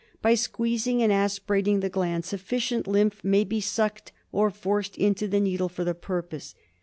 By 0.19 0.33
squeezing 0.33 1.03
and 1.03 1.11
aspirating 1.13 1.81
the 1.81 1.87
gland, 1.89 2.25
sufficient 2.25 2.87
lymph 2.87 3.23
may 3.23 3.43
be 3.43 3.61
sucked 3.61 4.11
or 4.31 4.49
forced 4.49 4.97
into 4.97 5.27
the 5.27 5.39
needle 5.39 5.69
for 5.69 5.83
the 5.83 5.93
purpose. 5.93 6.55